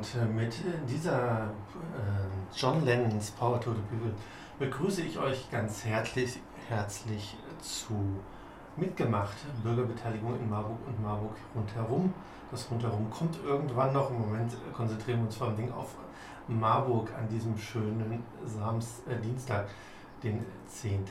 [0.00, 0.54] und äh, mit
[0.88, 1.48] dieser äh,
[2.56, 4.14] John Lennons Power to the People
[4.58, 8.18] begrüße ich euch ganz herzlich, herzlich zu
[8.76, 12.14] Mitgemacht, Bürgerbeteiligung in Marburg und Marburg rundherum.
[12.50, 14.08] Das rundherum kommt irgendwann noch.
[14.10, 15.94] Im Moment konzentrieren wir uns vor allem auf
[16.48, 19.66] Marburg an diesem schönen Samst, äh, Dienstag,
[20.22, 21.04] den 10.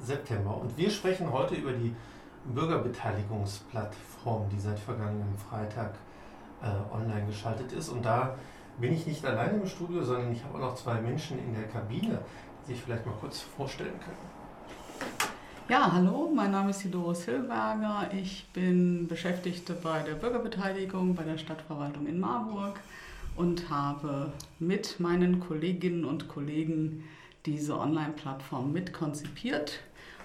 [0.00, 0.56] September.
[0.56, 1.96] Und wir sprechen heute über die
[2.44, 5.94] Bürgerbeteiligungsplattform, die seit vergangenem Freitag
[6.62, 7.88] äh, online geschaltet ist.
[7.88, 8.36] Und da
[8.78, 11.64] bin ich nicht alleine im Studio, sondern ich habe auch noch zwei Menschen in der
[11.64, 12.18] Kabine,
[12.66, 14.36] die sich vielleicht mal kurz vorstellen können.
[15.68, 18.08] Ja, hallo, mein Name ist Doris Hillberger.
[18.12, 22.78] Ich bin Beschäftigte bei der Bürgerbeteiligung bei der Stadtverwaltung in Marburg
[23.34, 27.02] und habe mit meinen Kolleginnen und Kollegen
[27.46, 29.80] diese Online-Plattform mitkonzipiert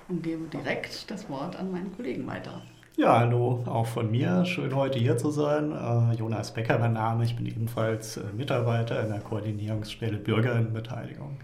[0.09, 2.61] und gebe direkt das Wort an meinen Kollegen weiter.
[2.97, 4.43] Ja, hallo, auch von mir.
[4.45, 5.71] Schön heute hier zu sein.
[5.71, 7.23] Äh, Jonas Becker mein Name.
[7.23, 11.37] Ich bin ebenfalls äh, Mitarbeiter in der Koordinierungsstelle Bürgerinnenbeteiligung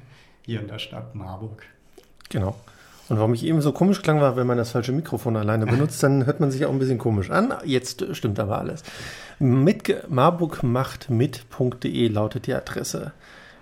[0.45, 1.63] hier in der Stadt Marburg.
[2.29, 2.57] Genau.
[3.07, 6.03] Und warum ich eben so komisch klang war, wenn man das falsche Mikrofon alleine benutzt,
[6.03, 7.53] dann hört man sich auch ein bisschen komisch an.
[7.63, 8.83] Jetzt stimmt aber alles.
[9.39, 13.13] Mit marburgmachtmit.de lautet die Adresse.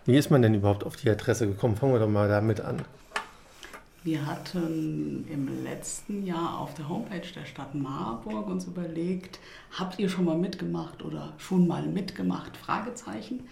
[0.06, 1.76] Wie ist man denn überhaupt auf die Adresse gekommen?
[1.76, 2.82] Fangen wir doch mal damit an.
[4.06, 9.40] Wir hatten im letzten Jahr auf der Homepage der Stadt Marburg uns überlegt,
[9.72, 12.56] habt ihr schon mal mitgemacht oder schon mal mitgemacht?
[12.56, 13.48] Fragezeichen.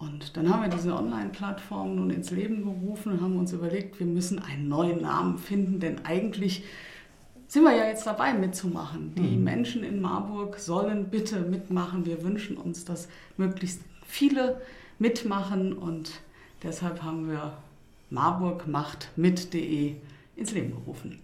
[0.00, 4.06] Und dann haben wir diese Online-Plattform nun ins Leben gerufen und haben uns überlegt, wir
[4.08, 6.64] müssen einen neuen Namen finden, denn eigentlich
[7.46, 9.14] sind wir ja jetzt dabei mitzumachen.
[9.14, 9.44] Die mhm.
[9.44, 12.04] Menschen in Marburg sollen bitte mitmachen.
[12.04, 13.06] Wir wünschen uns, dass
[13.36, 14.60] möglichst viele
[14.98, 16.20] mitmachen und
[16.64, 17.56] deshalb haben wir
[18.10, 19.94] Marburg macht mit.de
[20.36, 21.20] ins Leben gerufen.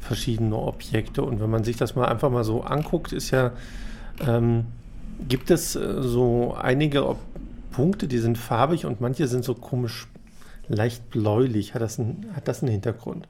[0.00, 1.22] verschiedene Objekte.
[1.22, 3.52] Und wenn man sich das mal einfach mal so anguckt, ist ja,
[4.26, 4.66] ähm,
[5.28, 7.18] gibt es äh, so einige Ob
[7.72, 10.08] Punkte, die sind farbig und manche sind so komisch
[10.68, 11.74] leicht bläulich.
[11.74, 13.28] Hat das, ein, hat das einen Hintergrund?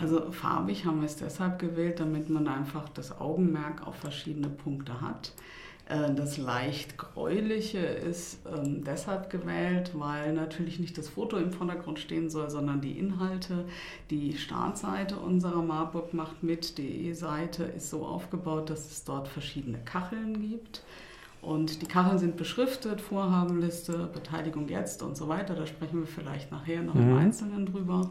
[0.00, 5.00] Also farbig haben wir es deshalb gewählt, damit man einfach das Augenmerk auf verschiedene Punkte
[5.00, 5.32] hat.
[5.88, 11.98] Äh, das leicht gräuliche ist ähm, deshalb gewählt, weil natürlich nicht das Foto im Vordergrund
[11.98, 13.64] stehen soll, sondern die Inhalte.
[14.10, 20.48] Die Startseite unserer Marburg macht mit.de Seite ist so aufgebaut, dass es dort verschiedene Kacheln
[20.48, 20.84] gibt.
[21.42, 25.54] Und die Kacheln sind beschriftet, Vorhabenliste, Beteiligung jetzt und so weiter.
[25.54, 27.10] Da sprechen wir vielleicht nachher noch mhm.
[27.10, 28.10] im Einzelnen drüber.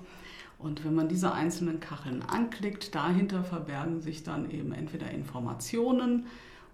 [0.59, 6.25] Und wenn man diese einzelnen Kacheln anklickt, dahinter verbergen sich dann eben entweder Informationen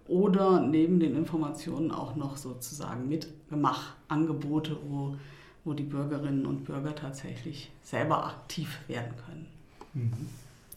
[0.07, 5.15] oder neben den Informationen auch noch sozusagen Mitgemachangebote, wo,
[5.65, 9.47] wo die Bürgerinnen und Bürger tatsächlich selber aktiv werden können.
[9.93, 10.29] Mhm.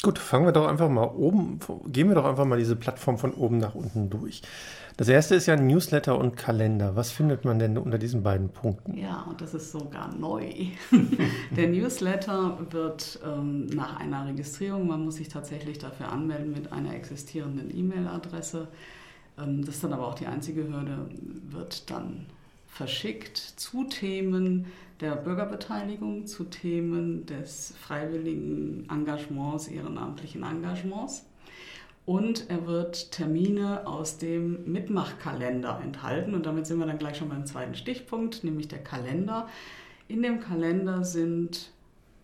[0.02, 3.32] Gut, fangen wir doch einfach mal oben, gehen wir doch einfach mal diese Plattform von
[3.32, 4.42] oben nach unten durch.
[4.96, 6.96] Das erste ist ja Newsletter und Kalender.
[6.96, 8.96] Was findet man denn unter diesen beiden Punkten?
[8.96, 10.50] Ja, und das ist sogar neu.
[11.56, 16.94] Der Newsletter wird ähm, nach einer Registrierung, man muss sich tatsächlich dafür anmelden mit einer
[16.94, 18.68] existierenden E-Mail-Adresse.
[19.38, 21.10] Ähm, das ist dann aber auch die einzige Hürde,
[21.50, 22.24] wird dann
[22.66, 24.64] verschickt zu Themen
[25.00, 31.26] der Bürgerbeteiligung, zu Themen des freiwilligen Engagements, ehrenamtlichen Engagements
[32.06, 36.34] und er wird Termine aus dem Mitmachkalender enthalten.
[36.34, 39.48] Und damit sind wir dann gleich schon beim zweiten Stichpunkt, nämlich der Kalender.
[40.06, 41.70] In dem Kalender sind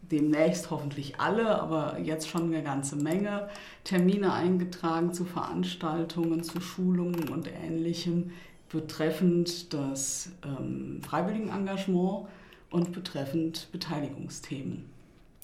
[0.03, 3.49] demnächst hoffentlich alle, aber jetzt schon eine ganze Menge
[3.83, 8.31] Termine eingetragen zu Veranstaltungen, zu Schulungen und ähnlichem
[8.71, 12.27] betreffend das ähm, Freiwilligenengagement
[12.71, 14.85] und betreffend Beteiligungsthemen.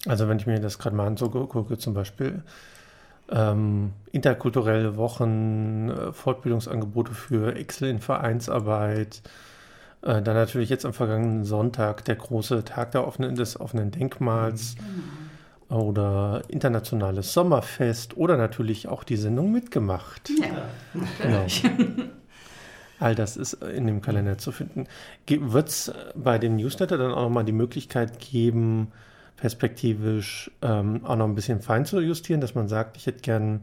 [0.06, 2.42] Also wenn ich mir das gerade mal angucke, zum Beispiel
[3.30, 9.22] ähm, interkulturelle Wochen, äh, Fortbildungsangebote für Excel in Vereinsarbeit.
[10.02, 14.76] Äh, dann natürlich jetzt am vergangenen Sonntag der große Tag der offenen, des offenen Denkmals.
[14.76, 15.74] Mhm.
[15.76, 20.30] Oder internationales Sommerfest oder natürlich auch die Sendung mitgemacht.
[20.30, 20.64] Ja,
[21.20, 21.44] genau.
[23.00, 24.86] All das ist in dem Kalender zu finden.
[25.28, 28.92] Wird es bei dem Newsletter dann auch nochmal die Möglichkeit geben,
[29.38, 33.62] perspektivisch ähm, auch noch ein bisschen fein zu justieren, dass man sagt, ich hätte gern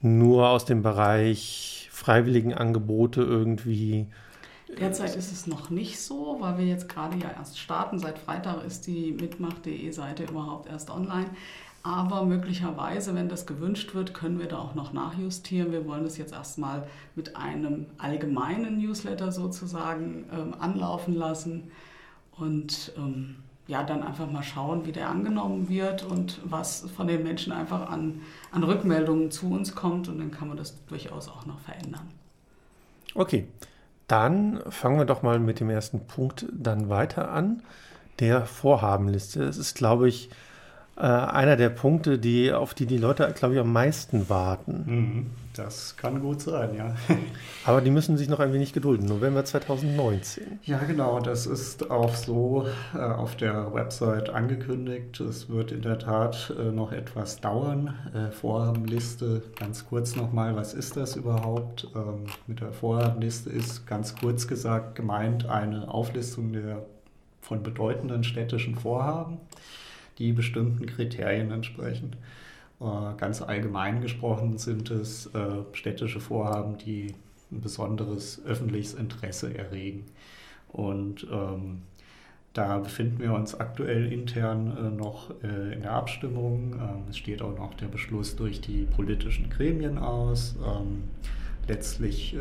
[0.00, 4.06] nur aus dem Bereich freiwilligen Angebote irgendwie.
[4.78, 7.98] Derzeit ist es noch nicht so, weil wir jetzt gerade ja erst starten.
[7.98, 11.30] Seit Freitag ist die mitmach.de Seite überhaupt erst online.
[11.82, 15.72] Aber möglicherweise, wenn das gewünscht wird, können wir da auch noch nachjustieren.
[15.72, 21.70] Wir wollen das jetzt erstmal mit einem allgemeinen Newsletter sozusagen ähm, anlaufen lassen
[22.36, 23.36] und ähm,
[23.68, 27.90] ja, dann einfach mal schauen, wie der angenommen wird und was von den Menschen einfach
[27.90, 32.08] an, an Rückmeldungen zu uns kommt und dann kann man das durchaus auch noch verändern.
[33.14, 33.46] Okay,
[34.06, 37.62] dann fangen wir doch mal mit dem ersten Punkt dann weiter an,
[38.20, 39.42] der Vorhabenliste.
[39.44, 40.30] Es ist, glaube ich,
[40.96, 44.84] äh, einer der Punkte, die, auf die die Leute, glaube ich, am meisten warten.
[44.86, 45.26] Mhm.
[45.58, 46.94] Das kann gut sein, ja.
[47.64, 49.06] Aber die müssen sich noch ein wenig gedulden.
[49.06, 50.60] November 2019.
[50.62, 51.18] Ja, genau.
[51.18, 55.18] Das ist auch so äh, auf der Website angekündigt.
[55.18, 57.92] Es wird in der Tat äh, noch etwas dauern.
[58.14, 61.88] Äh, Vorhabenliste, ganz kurz nochmal, was ist das überhaupt?
[61.96, 66.86] Ähm, mit der Vorhabenliste ist ganz kurz gesagt gemeint eine Auflistung der
[67.40, 69.38] von bedeutenden städtischen Vorhaben,
[70.18, 72.14] die bestimmten Kriterien entsprechen.
[72.80, 77.14] Äh, ganz allgemein gesprochen sind es äh, städtische Vorhaben, die
[77.50, 80.04] ein besonderes öffentliches Interesse erregen.
[80.68, 81.82] Und ähm,
[82.52, 86.74] da befinden wir uns aktuell intern äh, noch äh, in der Abstimmung.
[86.74, 90.56] Ähm, es steht auch noch der Beschluss durch die politischen Gremien aus.
[90.64, 91.04] Ähm,
[91.68, 92.38] letztlich äh,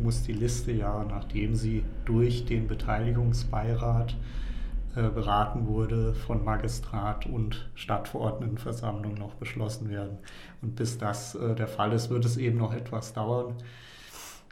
[0.00, 4.16] muss die Liste ja, nachdem sie durch den Beteiligungsbeirat
[5.02, 10.18] beraten wurde, von Magistrat und Stadtverordnetenversammlung noch beschlossen werden.
[10.62, 13.54] Und bis das äh, der Fall ist, wird es eben noch etwas dauern.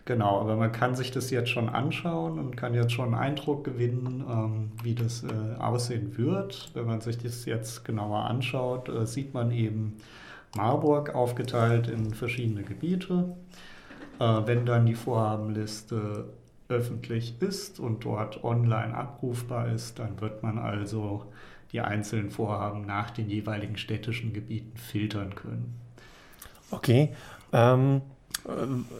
[0.06, 3.64] Genau, aber man kann sich das jetzt schon anschauen und kann jetzt schon einen Eindruck
[3.64, 6.70] gewinnen, ähm, wie das äh, aussehen wird.
[6.74, 9.96] Wenn man sich das jetzt genauer anschaut, äh, sieht man eben
[10.56, 13.34] Marburg aufgeteilt in verschiedene Gebiete.
[14.20, 16.26] Äh, wenn dann die Vorhabenliste
[16.68, 21.24] öffentlich ist und dort online abrufbar ist, dann wird man also
[21.72, 25.78] die einzelnen Vorhaben nach den jeweiligen städtischen Gebieten filtern können.
[26.70, 27.14] Okay.
[27.52, 28.02] Ähm,
[28.46, 28.50] äh,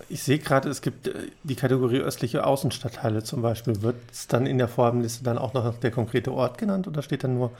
[0.08, 3.82] ich sehe gerade, es gibt äh, die Kategorie östliche Außenstadtteile zum Beispiel.
[3.82, 7.24] Wird es dann in der Vorhabenliste dann auch noch der konkrete Ort genannt oder steht
[7.24, 7.52] dann nur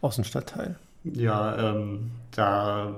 [0.00, 0.76] Außenstadtteil?
[1.04, 2.94] Ja, ähm, da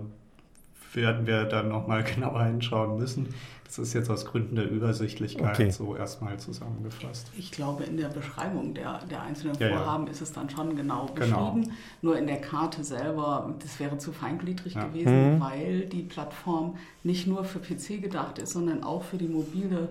[0.95, 3.35] werden wir dann nochmal genauer hinschauen müssen.
[3.65, 5.71] Das ist jetzt aus Gründen der Übersichtlichkeit okay.
[5.71, 7.31] so erstmal zusammengefasst.
[7.39, 10.11] Ich glaube, in der Beschreibung der, der einzelnen ja, Vorhaben ja.
[10.11, 11.63] ist es dann schon genau, genau beschrieben.
[11.63, 11.75] Genau.
[12.03, 14.87] Nur in der Karte selber, das wäre zu feingliedrig ja.
[14.87, 15.41] gewesen, mhm.
[15.41, 19.91] weil die Plattform nicht nur für PC gedacht ist, sondern auch für die mobile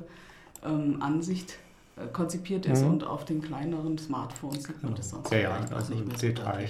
[0.65, 1.57] ähm, Ansicht
[1.95, 2.91] äh, konzipiert ist mhm.
[2.91, 4.97] und auf den kleineren Smartphones sieht man genau.
[4.97, 6.69] das sonst ja, ja, also nicht mehr Detail.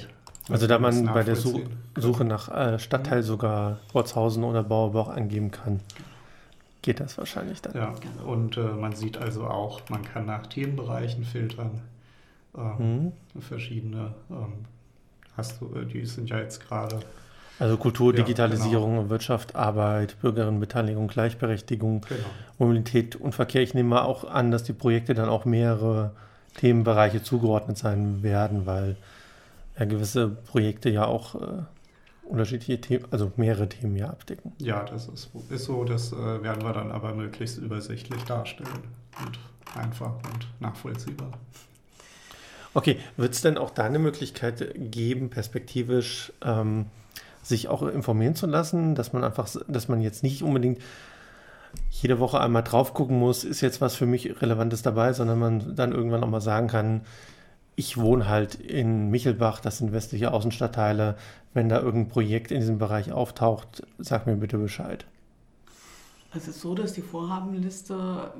[0.49, 5.51] So also da man bei der Suche nach äh, Stadtteil sogar Rotzhausen oder Bauerbauch angeben
[5.51, 5.79] kann
[6.81, 7.73] geht das wahrscheinlich dann.
[7.75, 7.93] Ja,
[8.25, 11.81] und äh, man sieht also auch, man kann nach Themenbereichen filtern.
[12.57, 13.41] Ähm, mhm.
[13.41, 14.65] Verschiedene, ähm,
[15.35, 16.99] hast du, äh, die sind ja jetzt gerade.
[17.59, 19.09] Also Kultur, ja, Digitalisierung, genau.
[19.09, 22.21] Wirtschaft, Arbeit, Bürgerinnenbeteiligung, Gleichberechtigung, genau.
[22.57, 23.61] Mobilität und Verkehr.
[23.61, 26.11] Ich nehme mal auch an, dass die Projekte dann auch mehrere
[26.55, 28.95] Themenbereiche zugeordnet sein werden, weil
[29.79, 31.63] ja gewisse Projekte ja auch äh,
[32.23, 34.53] unterschiedliche Themen, also mehrere Themen ja abdecken.
[34.59, 35.83] Ja, das ist, ist so.
[35.83, 38.83] Das äh, werden wir dann aber möglichst übersichtlich darstellen
[39.25, 39.39] und
[39.75, 41.31] einfach und nachvollziehbar.
[42.73, 46.85] Okay, wird es denn auch da eine Möglichkeit geben, perspektivisch ähm,
[47.41, 50.79] sich auch informieren zu lassen, dass man einfach, dass man jetzt nicht unbedingt
[51.89, 55.75] jede Woche einmal drauf gucken muss, ist jetzt was für mich Relevantes dabei, sondern man
[55.75, 57.01] dann irgendwann auch mal sagen kann,
[57.79, 61.15] ich wohne halt in Michelbach, das sind westliche Außenstadtteile.
[61.53, 65.05] Wenn da irgendein Projekt in diesem Bereich auftaucht, sag mir bitte Bescheid.
[66.35, 68.31] Es ist so, dass die Vorhabenliste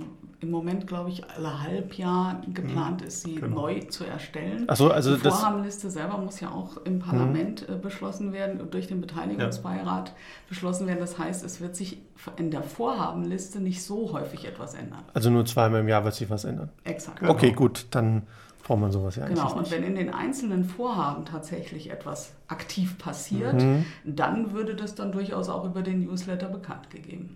[0.42, 3.08] im Moment, glaube ich, alle Halbjahr geplant mhm.
[3.08, 3.62] ist, sie genau.
[3.62, 4.66] neu zu erstellen.
[4.68, 7.82] Ach so, also die Vorhabenliste selber muss ja auch im Parlament mhm.
[7.82, 10.16] beschlossen werden und durch den Beteiligungsbeirat ja.
[10.50, 11.00] beschlossen werden.
[11.00, 12.00] Das heißt, es wird sich
[12.36, 15.06] in der Vorhabenliste nicht so häufig etwas ändern.
[15.14, 16.70] Also nur zweimal im Jahr wird sich was ändern.
[16.84, 17.22] Exakt.
[17.22, 17.32] Genau.
[17.32, 18.28] Okay, gut, dann
[18.70, 23.56] braucht man sowas ja Genau, und wenn in den einzelnen Vorhaben tatsächlich etwas aktiv passiert,
[23.56, 23.84] mhm.
[24.06, 27.36] dann würde das dann durchaus auch über den Newsletter bekannt gegeben.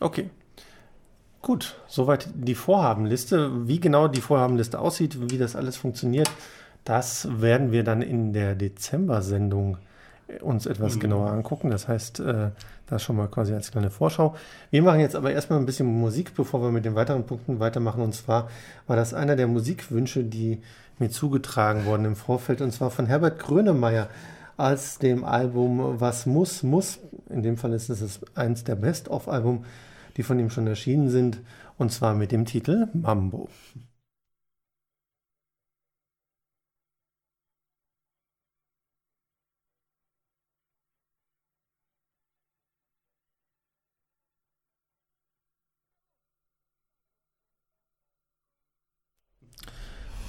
[0.00, 0.28] Okay.
[1.40, 3.68] Gut, soweit die Vorhabenliste.
[3.68, 6.28] Wie genau die Vorhabenliste aussieht, wie das alles funktioniert,
[6.82, 9.78] das werden wir dann in der Dezember-Sendung
[10.40, 11.00] uns etwas mhm.
[11.00, 11.70] genauer angucken.
[11.70, 12.50] Das heißt, äh,
[12.86, 14.34] das schon mal quasi als kleine Vorschau.
[14.70, 18.02] Wir machen jetzt aber erstmal ein bisschen Musik, bevor wir mit den weiteren Punkten weitermachen.
[18.02, 18.48] Und zwar
[18.86, 20.60] war das einer der Musikwünsche, die
[20.98, 24.08] mir zugetragen wurden im Vorfeld, und zwar von Herbert Grönemeyer
[24.56, 26.98] als dem Album Was muss, muss.
[27.28, 29.64] In dem Fall ist es eins der Best-of-Album,
[30.16, 31.40] die von ihm schon erschienen sind,
[31.76, 33.50] und zwar mit dem Titel Mambo.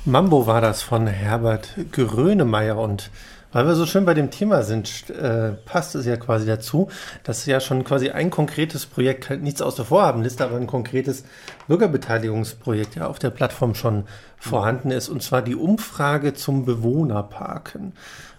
[0.08, 3.12] Mambo war das von Herbert Grönemeyer und
[3.52, 6.88] weil wir so schön bei dem Thema sind, äh, passt es ja quasi dazu,
[7.26, 11.26] dass ja schon quasi ein konkretes Projekt, halt nichts aus der Vorhabenliste, aber ein konkretes
[11.68, 14.06] Bürgerbeteiligungsprojekt ja auf der Plattform schon
[14.38, 17.92] vorhanden ist, und zwar die Umfrage zum Bewohnerparken.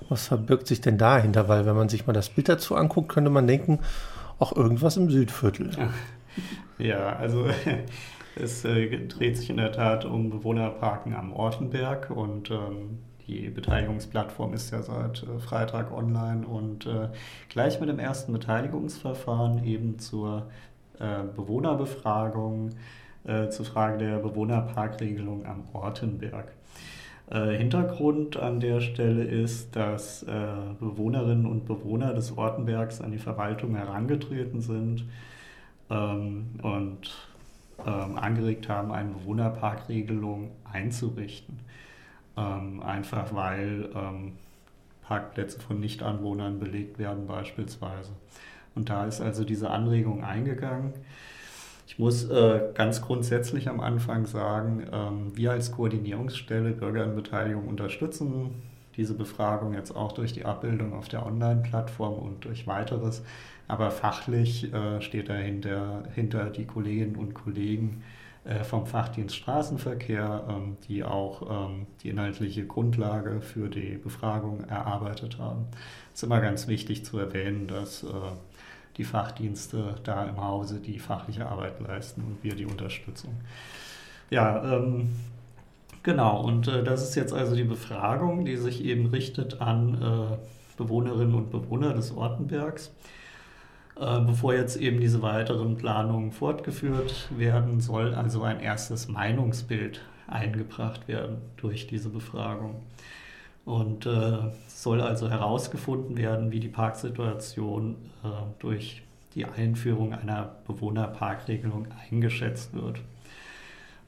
[0.08, 1.48] Was verbirgt sich denn dahinter?
[1.48, 3.80] Weil wenn man sich mal das Bild dazu anguckt, könnte man denken,
[4.38, 5.70] auch irgendwas im Südviertel.
[6.78, 7.46] Ja, also
[8.40, 14.54] es äh, dreht sich in der Tat um Bewohnerparken am Ortenberg und ähm, die Beteiligungsplattform
[14.54, 17.08] ist ja seit äh, Freitag online und äh,
[17.48, 20.46] gleich mit dem ersten Beteiligungsverfahren eben zur
[20.98, 22.70] äh, Bewohnerbefragung
[23.24, 26.52] äh, zur Frage der Bewohnerparkregelung am Ortenberg.
[27.30, 30.24] Äh, Hintergrund an der Stelle ist, dass
[30.80, 35.04] Bewohnerinnen und Bewohner des Ortenbergs an die Verwaltung herangetreten sind
[35.90, 37.10] ähm, und
[37.86, 41.60] ähm, angeregt haben, eine Bewohnerparkregelung einzurichten.
[42.36, 44.32] Ähm, einfach weil ähm,
[45.02, 48.10] Parkplätze von Nichtanwohnern belegt werden beispielsweise.
[48.74, 50.92] Und da ist also diese Anregung eingegangen.
[51.86, 58.62] Ich muss äh, ganz grundsätzlich am Anfang sagen, ähm, wir als Koordinierungsstelle Bürgerinnenbeteiligung unterstützen
[58.98, 63.22] diese Befragung jetzt auch durch die Abbildung auf der Online-Plattform und durch weiteres.
[63.68, 68.02] Aber fachlich äh, steht dahinter hinter die Kolleginnen und Kollegen
[68.44, 75.38] äh, vom Fachdienst Straßenverkehr, ähm, die auch ähm, die inhaltliche Grundlage für die Befragung erarbeitet
[75.38, 75.66] haben.
[76.12, 78.08] Es ist immer ganz wichtig zu erwähnen, dass äh,
[78.96, 83.34] die Fachdienste da im Hause die fachliche Arbeit leisten und wir die Unterstützung.
[84.30, 85.10] Ja, ähm,
[86.02, 86.42] genau.
[86.42, 90.36] Und äh, das ist jetzt also die Befragung, die sich eben richtet an äh,
[90.76, 92.92] Bewohnerinnen und Bewohner des Ortenbergs.
[94.00, 101.08] Äh, bevor jetzt eben diese weiteren Planungen fortgeführt werden, soll also ein erstes Meinungsbild eingebracht
[101.08, 102.82] werden durch diese Befragung.
[103.64, 104.38] Und äh,
[104.68, 108.28] soll also herausgefunden werden, wie die Parksituation äh,
[108.60, 109.02] durch
[109.34, 113.00] die Einführung einer Bewohnerparkregelung eingeschätzt wird.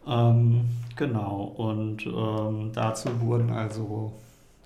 [0.07, 4.13] Ähm, genau, und ähm, dazu wurden also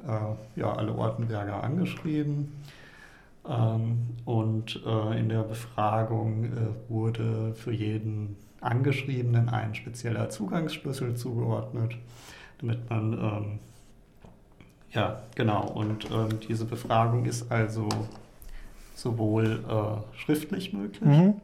[0.07, 2.53] äh, ja, alle Ortenberger angeschrieben
[3.49, 11.97] ähm, und äh, in der Befragung äh, wurde für jeden Angeschriebenen ein spezieller Zugangsschlüssel zugeordnet,
[12.61, 13.59] damit man, ähm,
[14.93, 17.88] ja, genau, und ähm, diese Befragung ist also
[18.95, 21.03] sowohl äh, schriftlich möglich.
[21.03, 21.35] Mhm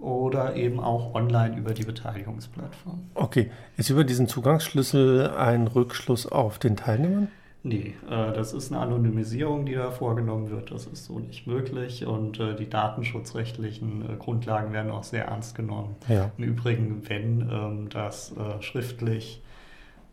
[0.00, 3.10] oder eben auch online über die Beteiligungsplattform.
[3.14, 7.28] Okay, ist über diesen Zugangsschlüssel ein Rückschluss auf den Teilnehmern?
[7.62, 10.70] Nee, äh, das ist eine Anonymisierung, die da vorgenommen wird.
[10.70, 15.54] Das ist so nicht möglich und äh, die datenschutzrechtlichen äh, Grundlagen werden auch sehr ernst
[15.54, 15.96] genommen.
[16.08, 16.30] Ja.
[16.38, 19.42] Im Übrigen, wenn ähm, das äh, schriftlich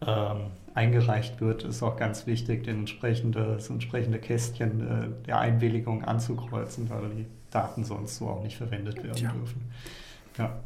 [0.05, 6.03] ähm, eingereicht wird, ist auch ganz wichtig, den entsprechende, das entsprechende Kästchen äh, der Einwilligung
[6.03, 9.31] anzukreuzen, weil die Daten sonst so auch nicht verwendet werden ja.
[9.31, 9.61] dürfen.
[10.37, 10.59] Ja.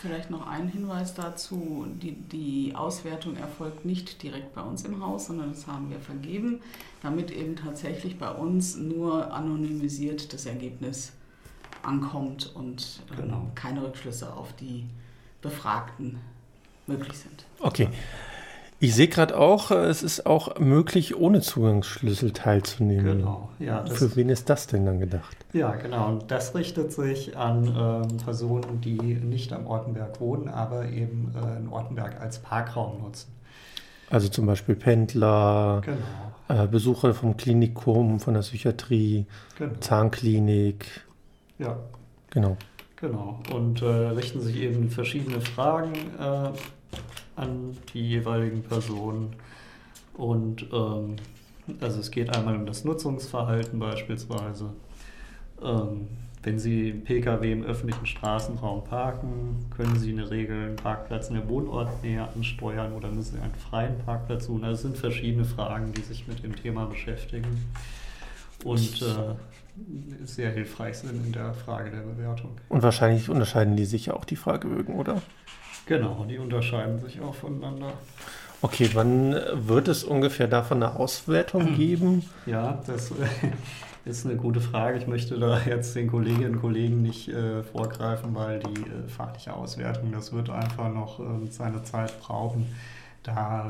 [0.00, 1.86] Vielleicht noch ein Hinweis dazu.
[2.02, 6.60] Die, die Auswertung erfolgt nicht direkt bei uns im Haus, sondern das haben wir vergeben,
[7.02, 11.12] damit eben tatsächlich bei uns nur anonymisiert das Ergebnis
[11.82, 13.50] ankommt und ähm, genau.
[13.54, 14.86] keine Rückschlüsse auf die
[15.40, 16.18] Befragten
[16.86, 17.44] möglich sind.
[17.60, 17.88] Okay.
[18.82, 23.18] Ich sehe gerade auch, äh, es ist auch möglich, ohne Zugangsschlüssel teilzunehmen.
[23.18, 23.86] Genau, ja.
[23.86, 25.36] Für wen ist das denn dann gedacht?
[25.52, 26.08] Ja, genau.
[26.08, 31.58] Und das richtet sich an ähm, Personen, die nicht am Ortenberg wohnen, aber eben äh,
[31.58, 33.30] in Ortenberg als Parkraum nutzen.
[34.10, 36.64] Also zum Beispiel Pendler, genau.
[36.64, 39.26] äh, Besucher vom Klinikum, von der Psychiatrie,
[39.58, 39.74] genau.
[39.78, 40.86] Zahnklinik.
[41.60, 41.76] Ja.
[42.30, 42.56] Genau.
[42.96, 43.38] Genau.
[43.54, 46.50] Und äh, richten sich eben verschiedene Fragen äh,
[47.36, 49.34] an die jeweiligen Personen.
[50.14, 51.16] Und ähm,
[51.80, 54.70] also es geht einmal um das Nutzungsverhalten beispielsweise.
[55.62, 56.08] Ähm,
[56.42, 61.36] wenn Sie Pkw im öffentlichen Straßenraum parken, können Sie in der Regel einen Parkplatz in
[61.36, 64.64] der Wohnortnähe ansteuern oder müssen Sie einen freien Parkplatz suchen?
[64.64, 67.64] Also es sind verschiedene Fragen, die sich mit dem Thema beschäftigen.
[68.64, 72.50] und äh, sehr hilfreich sind in der Frage der Bewertung.
[72.68, 75.22] Und wahrscheinlich unterscheiden die sich ja auch die Fragebögen, oder?
[75.86, 77.92] Genau, die unterscheiden sich auch voneinander.
[78.60, 82.22] Okay, wann wird es ungefähr davon eine Auswertung geben?
[82.46, 83.10] Ja, das
[84.04, 84.98] ist eine gute Frage.
[84.98, 89.54] Ich möchte da jetzt den Kolleginnen und Kollegen nicht äh, vorgreifen, weil die äh, fachliche
[89.54, 92.66] Auswertung, das wird einfach noch äh, seine Zeit brauchen.
[93.24, 93.68] Da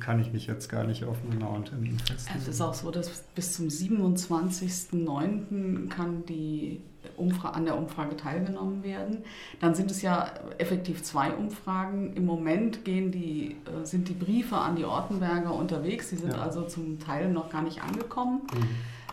[0.00, 2.38] kann ich mich jetzt gar nicht auf einen genauen Termin festlegen.
[2.38, 5.88] Es ist auch so, dass bis zum 27.09.
[5.88, 6.82] kann die
[7.16, 9.18] Umfra an der Umfrage teilgenommen werden.
[9.60, 12.14] Dann sind es ja effektiv zwei Umfragen.
[12.14, 16.10] Im Moment gehen die, äh, sind die Briefe an die Ortenberger unterwegs.
[16.10, 16.40] Die sind ja.
[16.40, 18.42] also zum Teil noch gar nicht angekommen.
[18.52, 18.68] Mhm.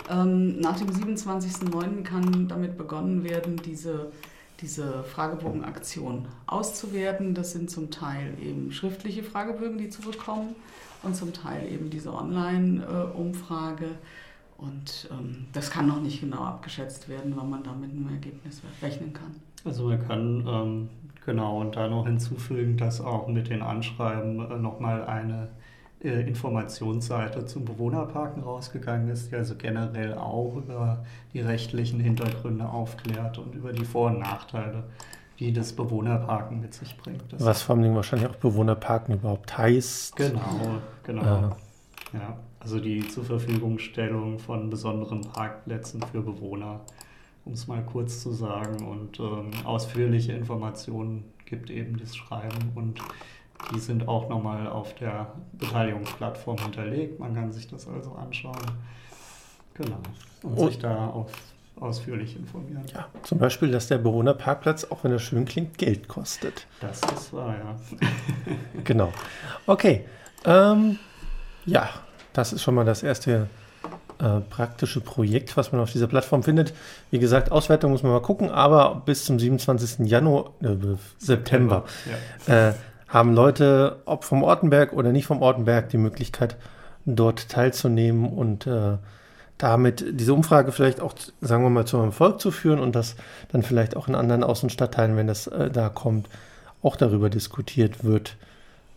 [0.09, 2.03] Ähm, nach dem 27.09.
[2.03, 4.11] kann damit begonnen werden, diese
[4.61, 7.33] diese Fragebogenaktion auszuwerten.
[7.33, 10.55] Das sind zum Teil eben schriftliche Fragebögen, die zu bekommen
[11.03, 13.91] und zum Teil eben diese Online-Umfrage.
[14.61, 18.61] Und ähm, das kann noch nicht genau abgeschätzt werden, wann man da mit einem Ergebnis
[18.81, 19.35] rechnen kann.
[19.63, 20.89] Also man kann ähm,
[21.25, 25.49] genau und da noch hinzufügen, dass auch mit den Anschreiben äh, nochmal eine
[26.03, 33.37] äh, Informationsseite zum Bewohnerparken rausgegangen ist, die also generell auch über die rechtlichen Hintergründe aufklärt
[33.37, 34.83] und über die Vor- und Nachteile,
[35.39, 37.23] die das Bewohnerparken mit sich bringt.
[37.31, 40.17] Das Was vor allem wahrscheinlich auch Bewohnerparken überhaupt heißt.
[40.17, 40.41] Genau,
[41.03, 41.21] genau.
[41.21, 42.17] Äh.
[42.17, 46.81] Ja, also die Zurverfügungstellung von besonderen Parkplätzen für Bewohner,
[47.45, 48.85] um es mal kurz zu sagen.
[48.85, 52.99] Und ähm, ausführliche Informationen gibt eben das Schreiben und
[53.73, 57.19] die sind auch nochmal auf der Beteiligungsplattform hinterlegt.
[57.19, 58.55] Man kann sich das also anschauen.
[59.73, 59.97] Genau.
[60.43, 61.31] Und, und sich da auf,
[61.79, 62.83] ausführlich informieren.
[62.93, 66.67] Ja, zum Beispiel, dass der Bewohnerparkplatz, auch wenn er schön klingt, Geld kostet.
[66.79, 67.75] Das ist wahr, ja.
[68.83, 69.11] genau.
[69.65, 70.05] Okay.
[70.45, 70.97] Ähm,
[71.65, 71.89] ja,
[72.33, 73.47] das ist schon mal das erste
[74.19, 76.73] äh, praktische Projekt, was man auf dieser Plattform findet.
[77.09, 80.07] Wie gesagt, Auswertung muss man mal gucken, aber bis zum 27.
[80.07, 80.75] Januar, äh,
[81.17, 81.85] September,
[82.47, 82.69] ja.
[82.69, 82.73] äh,
[83.07, 86.57] haben Leute, ob vom Ortenberg oder nicht vom Ortenberg, die Möglichkeit,
[87.05, 88.97] dort teilzunehmen und äh,
[89.57, 93.15] damit diese Umfrage vielleicht auch, sagen wir mal, zum Erfolg zu führen und das
[93.51, 96.29] dann vielleicht auch in anderen Außenstadtteilen, wenn das äh, da kommt,
[96.81, 98.37] auch darüber diskutiert wird,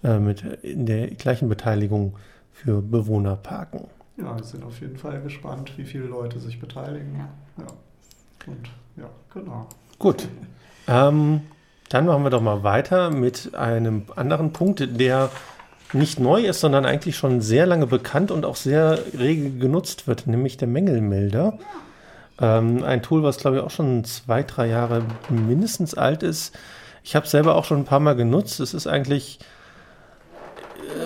[0.05, 2.15] äh, mit in der gleichen Beteiligung
[2.63, 3.87] für Bewohnerparken.
[4.17, 7.17] Ja, wir sind auf jeden Fall gespannt, wie viele Leute sich beteiligen.
[7.17, 7.65] Ja.
[7.65, 8.53] ja.
[8.53, 9.67] Und ja, genau.
[9.99, 10.29] Gut.
[10.87, 11.43] Ähm,
[11.89, 15.31] dann machen wir doch mal weiter mit einem anderen Punkt, der
[15.93, 20.27] nicht neu ist, sondern eigentlich schon sehr lange bekannt und auch sehr rege genutzt wird,
[20.27, 21.59] nämlich der Mängelmelder.
[22.41, 26.57] Ähm, ein Tool, was glaube ich auch schon zwei, drei Jahre mindestens alt ist.
[27.05, 28.61] Ich habe es selber auch schon ein paar Mal genutzt.
[28.61, 29.39] Es ist eigentlich,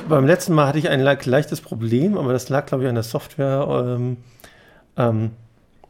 [0.09, 3.05] beim letzten Mal hatte ich ein leichtes Problem, aber das lag glaube ich an der
[3.05, 3.66] Software.
[3.69, 4.16] Ähm,
[4.97, 5.31] ähm,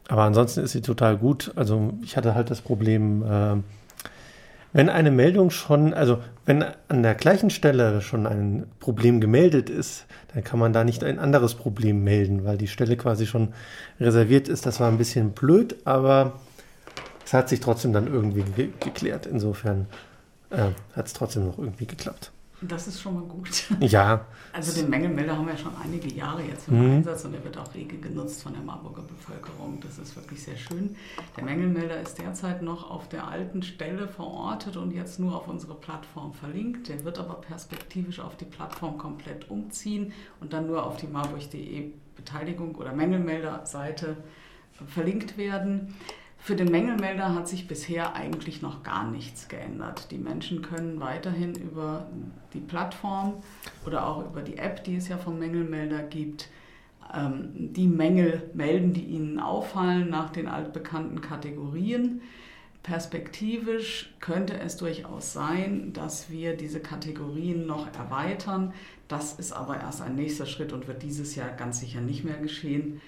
[0.09, 1.53] aber ansonsten ist sie total gut.
[1.57, 3.57] Also ich hatte halt das Problem, äh,
[4.73, 10.07] wenn eine Meldung schon, also wenn an der gleichen Stelle schon ein Problem gemeldet ist,
[10.35, 13.55] dann kann man da nicht ein anderes Problem melden, weil die Stelle quasi schon
[13.99, 14.67] reserviert ist.
[14.67, 16.35] Das war ein bisschen blöd, aber
[17.25, 19.27] es hat sich trotzdem dann irgendwie ge geklärt.
[19.27, 19.87] Insofern
[20.51, 22.31] äh, hat es trotzdem noch irgendwie geklappt.
[22.63, 23.67] Das ist schon mal gut.
[23.81, 24.27] Ja.
[24.53, 26.97] Also den Mängelmelder haben wir schon einige Jahre jetzt im mhm.
[26.97, 29.79] Einsatz und der wird auch rege genutzt von der Marburger Bevölkerung.
[29.81, 30.97] Das ist wirklich sehr schön.
[31.37, 35.75] Der Mängelmelder ist derzeit noch auf der alten Stelle verortet und jetzt nur auf unsere
[35.75, 36.89] Plattform verlinkt.
[36.89, 41.93] Der wird aber perspektivisch auf die Plattform komplett umziehen und dann nur auf die marburg.de
[42.17, 44.17] Beteiligung oder Mängelmelder-Seite
[44.87, 45.95] verlinkt werden.
[46.47, 50.13] Für den Mängelmelder hat sich bisher eigentlich noch gar nichts geändert.
[50.13, 52.07] Die Menschen können weiterhin über
[52.55, 53.43] die Plattform
[53.85, 56.49] oder auch über die App, die es ja vom Mängelmelder gibt,
[57.13, 62.21] ähm, die Mängel melden, die ihnen auffallen nach den altbekannten Kategorien.
[62.85, 68.73] Perspektivisch könnte es durchaus sein, dass wir diese Kategorien noch erweitern.
[69.09, 72.39] Das ist aber erst ein nächster Schritt und wird dieses Jahr ganz sicher nicht mehr
[72.39, 73.01] geschehen.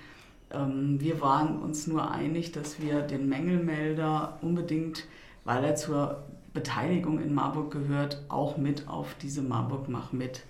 [0.50, 5.04] Ähm, wir waren uns nur einig, dass wir den Mängelmelder unbedingt,
[5.44, 10.44] weil er zur Beteiligung in Marburg gehört, auch mit auf diese Marburg Mach mit,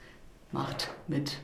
[0.52, 1.38] Macht mit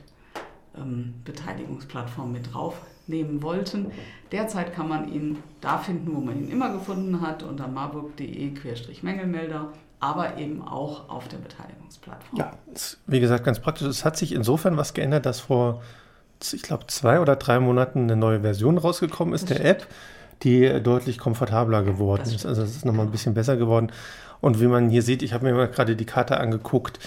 [0.77, 3.91] ähm, Beteiligungsplattform mit draufnehmen wollten.
[4.31, 10.37] Derzeit kann man ihn da finden, wo man ihn immer gefunden hat, unter marburg.de-mängelmelder, aber
[10.37, 12.39] eben auch auf der Beteiligungsplattform.
[12.39, 12.51] Ja,
[13.05, 13.87] wie gesagt, ganz praktisch.
[13.87, 15.81] Es hat sich insofern was geändert, dass vor
[16.51, 19.87] ich glaube, zwei oder drei Monaten eine neue Version rausgekommen ist der App,
[20.43, 22.45] die deutlich komfortabler geworden ist.
[22.45, 23.91] Also es ist nochmal ein bisschen besser geworden.
[24.41, 26.99] Und wie man hier sieht, ich habe mir mal gerade die Karte angeguckt.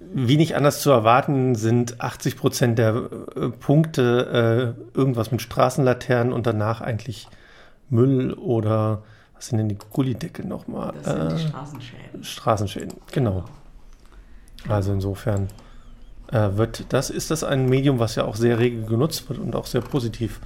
[0.00, 6.32] wie nicht anders zu erwarten, sind 80 Prozent der äh, Punkte äh, irgendwas mit Straßenlaternen
[6.32, 7.28] und danach eigentlich
[7.90, 9.02] Müll oder
[9.34, 10.94] was sind denn die Gullideckel nochmal?
[11.02, 12.24] Das sind die äh, Straßenschäden.
[12.24, 13.44] Straßenschäden, genau.
[14.68, 15.48] Also insofern
[16.30, 19.66] wird das, ist das ein Medium, was ja auch sehr rege genutzt wird und auch
[19.66, 20.40] sehr positiv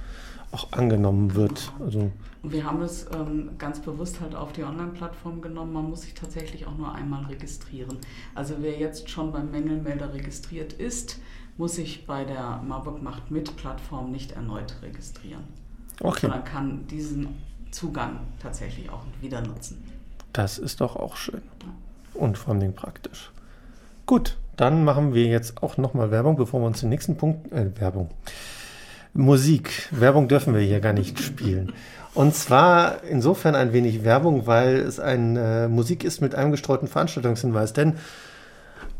[0.51, 1.71] auch angenommen wird.
[1.79, 2.11] Also
[2.43, 5.71] wir haben es ähm, ganz bewusst halt auf die Online-Plattform genommen.
[5.71, 7.97] Man muss sich tatsächlich auch nur einmal registrieren.
[8.35, 11.19] Also wer jetzt schon beim Mängelmelder registriert ist,
[11.57, 15.43] muss sich bei der Marburg macht mit Plattform nicht erneut registrieren.
[16.01, 16.21] Okay.
[16.21, 17.41] Sondern kann diesen
[17.71, 19.81] Zugang tatsächlich auch wieder nutzen.
[20.33, 21.41] Das ist doch auch schön.
[22.13, 23.31] Und vor allem praktisch.
[24.05, 27.51] Gut, dann machen wir jetzt auch nochmal Werbung, bevor wir uns den nächsten Punkt.
[27.51, 28.09] Äh, Werbung.
[29.13, 29.89] Musik.
[29.91, 31.73] Werbung dürfen wir hier gar nicht spielen.
[32.13, 36.87] Und zwar insofern ein wenig Werbung, weil es ein äh, Musik ist mit einem gestreuten
[36.87, 37.73] Veranstaltungshinweis.
[37.73, 37.95] Denn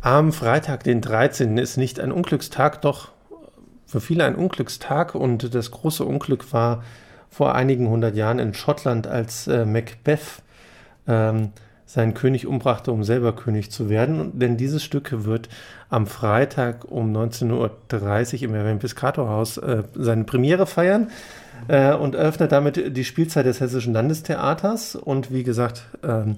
[0.02, 1.58] am Freitag, den 13.
[1.58, 3.10] ist nicht ein Unglückstag, doch
[3.86, 5.14] für viele ein Unglückstag.
[5.16, 6.84] Und das große Unglück war
[7.30, 10.42] vor einigen hundert Jahren in Schottland, als äh, Macbeth
[11.08, 11.52] ähm,
[11.94, 14.32] seinen König umbrachte, um selber König zu werden.
[14.40, 15.48] Denn dieses Stück wird
[15.92, 21.12] am Freitag um 19.30 Uhr im Erwin Piscator Haus äh, seine Premiere feiern
[21.68, 24.96] äh, und eröffnet damit die Spielzeit des Hessischen Landestheaters.
[24.96, 26.38] Und wie gesagt, ähm,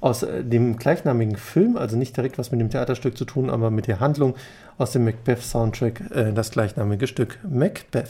[0.00, 3.70] aus äh, dem gleichnamigen Film, also nicht direkt was mit dem Theaterstück zu tun, aber
[3.70, 4.34] mit der Handlung
[4.78, 8.08] aus dem Macbeth-Soundtrack, äh, das gleichnamige Stück Macbeth.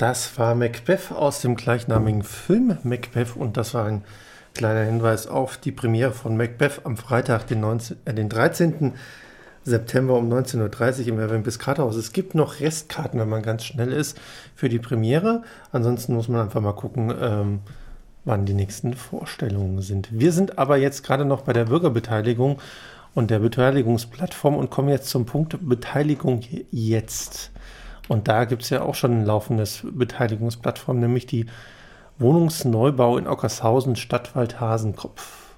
[0.00, 4.02] Das war Macbeth aus dem gleichnamigen Film Macbeth und das war ein
[4.54, 8.94] kleiner Hinweis auf die Premiere von Macbeth am Freitag, den, 19, äh, den 13.
[9.62, 11.96] September um 19.30 Uhr im Erwin Piscatorhaus.
[11.96, 14.18] Es gibt noch Restkarten, wenn man ganz schnell ist,
[14.54, 15.42] für die Premiere.
[15.70, 17.58] Ansonsten muss man einfach mal gucken, ähm,
[18.24, 20.08] wann die nächsten Vorstellungen sind.
[20.18, 22.58] Wir sind aber jetzt gerade noch bei der Bürgerbeteiligung
[23.14, 27.50] und der Beteiligungsplattform und kommen jetzt zum Punkt Beteiligung jetzt.
[28.10, 31.46] Und da gibt es ja auch schon ein laufendes Beteiligungsplattform, nämlich die
[32.18, 35.54] Wohnungsneubau in Ockershausen, Stadtwald Hasenkopf.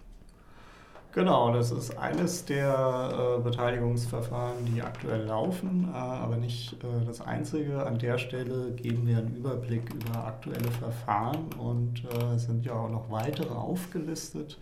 [1.12, 7.22] Genau, das ist eines der äh, Beteiligungsverfahren, die aktuell laufen, äh, aber nicht äh, das
[7.22, 7.86] einzige.
[7.86, 12.74] An der Stelle geben wir einen Überblick über aktuelle Verfahren und äh, es sind ja
[12.74, 14.58] auch noch weitere aufgelistet.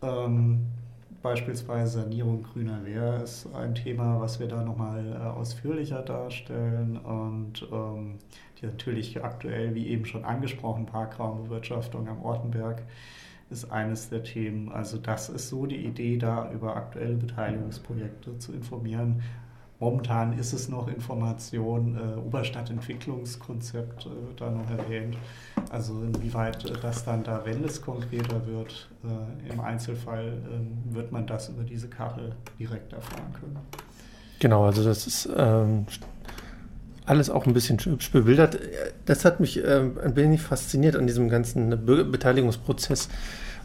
[0.00, 0.66] Ähm,
[1.22, 6.96] Beispielsweise Sanierung grüner Wehr ist ein Thema, was wir da nochmal äh, ausführlicher darstellen.
[6.96, 8.18] Und ähm,
[8.58, 12.82] die natürlich aktuell, wie eben schon angesprochen, Parkraumbewirtschaftung am Ortenberg
[13.50, 14.72] ist eines der Themen.
[14.72, 19.22] Also das ist so die Idee, da über aktuelle Beteiligungsprojekte zu informieren.
[19.80, 25.16] Momentan ist es noch Information, äh, Oberstadtentwicklungskonzept äh, wird da noch erwähnt.
[25.70, 31.12] Also inwieweit äh, das dann da, wenn es konkreter wird, äh, im Einzelfall äh, wird
[31.12, 33.56] man das über diese Kachel direkt erfahren können.
[34.38, 35.86] Genau, also das ist ähm,
[37.06, 38.58] alles auch ein bisschen hübsch bebildert.
[39.06, 43.08] Das hat mich äh, ein wenig fasziniert an diesem ganzen Be Beteiligungsprozess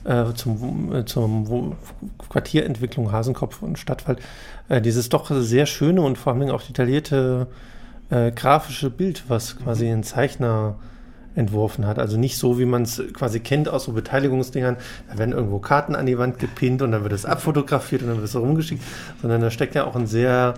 [0.05, 1.75] äh, zum, äh, zum
[2.29, 4.19] Quartierentwicklung Hasenkopf und Stadtwald,
[4.69, 7.47] äh, dieses doch sehr schöne und vor allem auch detaillierte
[8.09, 10.75] äh, grafische Bild, was quasi ein Zeichner
[11.35, 11.99] entworfen hat.
[11.99, 14.77] Also nicht so, wie man es quasi kennt aus so Beteiligungsdingern.
[15.09, 18.17] Da werden irgendwo Karten an die Wand gepinnt und dann wird es abfotografiert und dann
[18.17, 18.81] wird es rumgeschickt,
[19.21, 20.53] sondern da steckt ja auch ein sehr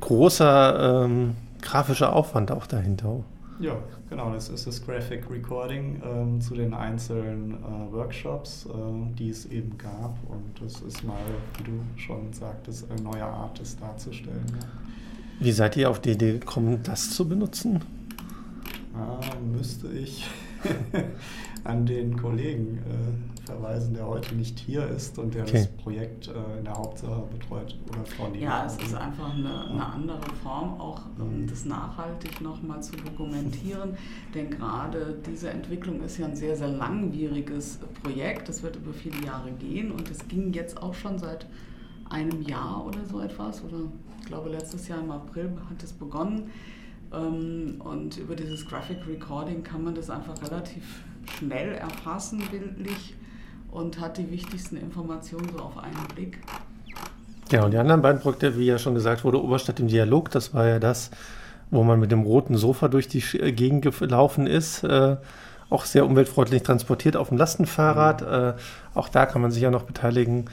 [0.00, 3.20] großer ähm, grafischer Aufwand auch dahinter.
[3.60, 3.72] Ja,
[4.08, 9.46] genau, das ist das Graphic Recording ähm, zu den einzelnen äh, Workshops, äh, die es
[9.46, 10.16] eben gab.
[10.28, 11.16] Und das ist mal,
[11.58, 14.46] wie du schon sagtest, eine neue Art, das darzustellen.
[15.38, 17.80] Wie seid ihr auf die Idee gekommen, das zu benutzen?
[18.94, 19.20] Ah,
[19.52, 20.26] müsste ich
[21.66, 25.52] an den Kollegen äh, verweisen, der heute nicht hier ist und der okay.
[25.52, 27.76] das Projekt äh, in der Hauptsache betreut.
[27.88, 31.46] Oder Frau Ja, es ist einfach eine, eine andere Form, auch mhm.
[31.46, 33.96] das nachhaltig nochmal zu dokumentieren.
[34.34, 38.48] Denn gerade diese Entwicklung ist ja ein sehr, sehr langwieriges Projekt.
[38.48, 41.46] Das wird über viele Jahre gehen und es ging jetzt auch schon seit
[42.10, 43.62] einem Jahr oder so etwas.
[43.64, 43.78] Oder
[44.20, 46.50] ich glaube, letztes Jahr im April hat es begonnen.
[47.12, 53.14] Ähm, und über dieses Graphic Recording kann man das einfach relativ schnell erfassen, bildlich
[53.70, 56.38] und hat die wichtigsten Informationen so auf einen Blick.
[57.52, 60.52] Ja, und die anderen beiden Projekte, wie ja schon gesagt wurde, Oberstadt im Dialog, das
[60.52, 61.10] war ja das,
[61.70, 64.82] wo man mit dem roten Sofa durch die äh, Gegend gelaufen ist.
[64.82, 65.16] Äh,
[65.68, 68.22] auch sehr umweltfreundlich transportiert auf dem Lastenfahrrad.
[68.22, 68.28] Mhm.
[68.28, 68.52] Äh,
[68.94, 70.46] auch da kann man sich ja noch beteiligen.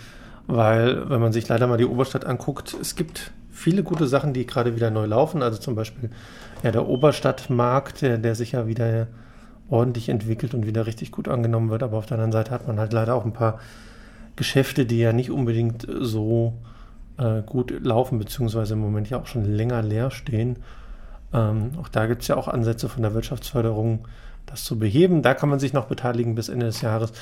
[0.45, 4.45] weil wenn man sich leider mal die Oberstadt anguckt, es gibt viele gute Sachen, die
[4.45, 5.41] gerade wieder neu laufen.
[5.41, 6.09] Also zum Beispiel
[6.63, 9.07] ja, der Oberstadtmarkt, der, der sich ja wieder
[9.69, 11.84] ordentlich entwickelt und wieder richtig gut angenommen wird.
[11.84, 13.60] Aber auf der anderen Seite hat man halt leider auch ein paar
[14.36, 16.54] Geschäfte, die ja nicht unbedingt so
[17.17, 20.58] äh, gut laufen, beziehungsweise im Moment ja auch schon länger leer stehen.
[21.34, 24.08] Ähm, auch da gibt es ja auch Ansätze von der Wirtschaftsförderung,
[24.45, 25.21] das zu beheben.
[25.21, 27.13] Da kann man sich noch beteiligen bis Ende des Jahres.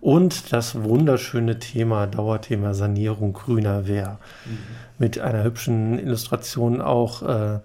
[0.00, 4.18] Und das wunderschöne Thema, Dauerthema Sanierung grüner Wehr.
[4.44, 4.58] Mhm.
[4.98, 7.60] Mit einer hübschen Illustration auch, äh,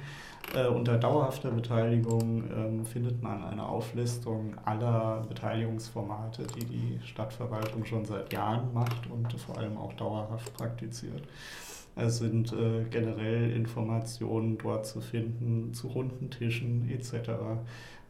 [0.53, 8.05] äh, unter dauerhafter Beteiligung ähm, findet man eine Auflistung aller Beteiligungsformate, die die Stadtverwaltung schon
[8.05, 11.23] seit Jahren macht und vor allem auch dauerhaft praktiziert.
[11.95, 17.31] Es sind äh, generell Informationen dort zu finden zu runden Tischen etc.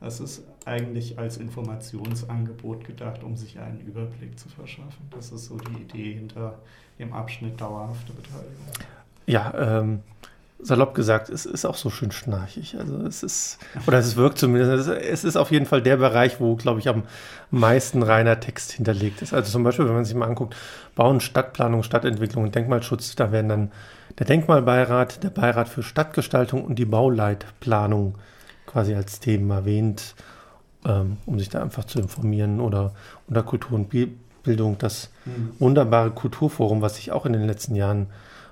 [0.06, 5.08] Es ist eigentlich als Informationsangebot gedacht, um sich einen Überblick zu verschaffen.
[5.12, 6.60] Das ist so die Idee hinter
[7.00, 8.54] dem Abschnitt dauerhafte Beteiligung.
[9.26, 10.02] Ja, ähm,
[10.60, 12.78] salopp gesagt, es ist auch so schön schnarchig.
[12.78, 16.56] Also es ist, oder es wirkt zumindest, es ist auf jeden Fall der Bereich, wo,
[16.56, 17.04] glaube ich, am
[17.50, 19.34] meisten reiner Text hinterlegt ist.
[19.34, 20.56] Also zum Beispiel, wenn man sich mal anguckt,
[20.96, 23.72] Bauen, Stadtplanung, Stadtentwicklung und Denkmalschutz, da werden dann
[24.20, 28.16] der Denkmalbeirat, der Beirat für Stadtgestaltung und die Bauleitplanung
[28.66, 30.16] quasi als Themen erwähnt,
[30.86, 32.94] ähm, um sich da einfach zu informieren oder
[33.28, 33.90] unter Kultur und
[34.44, 35.54] Bildung das mhm.
[35.60, 38.08] wunderbare Kulturforum, was sich auch in den letzten Jahren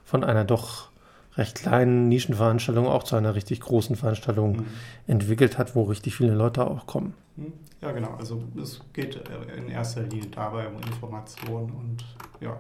[0.06, 0.90] von einer doch
[1.38, 4.66] recht kleinen Nischenveranstaltung auch zu einer richtig großen Veranstaltung mhm.
[5.08, 7.14] entwickelt hat, wo richtig viele Leute auch kommen.
[7.36, 7.54] Mhm.
[7.82, 8.14] Ja, genau.
[8.20, 12.06] Also es geht äh, in erster Linie dabei um Information und
[12.40, 12.60] ja,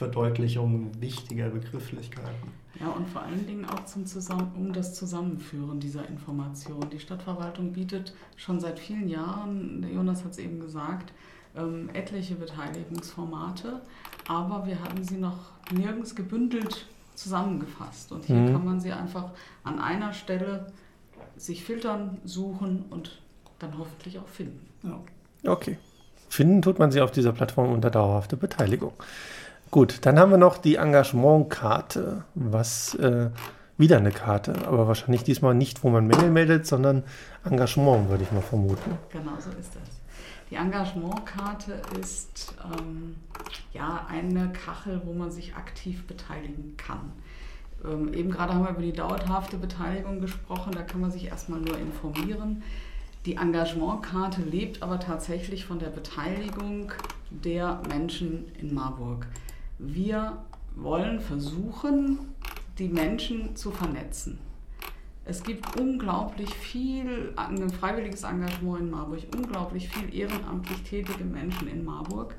[0.00, 2.48] Verdeutlichung wichtiger Begrifflichkeiten.
[2.80, 6.88] Ja, und vor allen Dingen auch zum Zusammen um das Zusammenführen dieser Informationen.
[6.88, 11.12] Die Stadtverwaltung bietet schon seit vielen Jahren, der Jonas hat es eben gesagt,
[11.54, 13.82] ähm, etliche Beteiligungsformate,
[14.26, 18.10] aber wir haben sie noch nirgends gebündelt zusammengefasst.
[18.10, 18.52] Und hier mhm.
[18.52, 19.32] kann man sie einfach
[19.64, 20.72] an einer Stelle
[21.36, 23.20] sich filtern, suchen und
[23.58, 24.66] dann hoffentlich auch finden.
[24.82, 25.52] Ja.
[25.52, 25.76] Okay.
[26.30, 28.94] Finden tut man sie auf dieser Plattform unter dauerhafte Beteiligung.
[29.70, 33.30] Gut, dann haben wir noch die Engagementkarte, was äh,
[33.78, 37.04] wieder eine Karte, aber wahrscheinlich diesmal nicht, wo man Mängel meldet, sondern
[37.44, 38.98] Engagement, würde ich mal vermuten.
[39.10, 40.00] Genau so ist das.
[40.50, 43.14] Die Engagementkarte ist ähm,
[43.72, 47.12] ja eine Kachel, wo man sich aktiv beteiligen kann.
[47.84, 51.60] Ähm, eben gerade haben wir über die dauerhafte Beteiligung gesprochen, da kann man sich erstmal
[51.60, 52.64] nur informieren.
[53.24, 56.90] Die Engagementkarte lebt aber tatsächlich von der Beteiligung
[57.30, 59.28] der Menschen in Marburg.
[59.82, 60.36] Wir
[60.76, 62.18] wollen versuchen,
[62.78, 64.38] die Menschen zu vernetzen.
[65.24, 67.34] Es gibt unglaublich viel
[67.78, 72.34] freiwilliges Engagement in Marburg, unglaublich viel ehrenamtlich tätige Menschen in Marburg,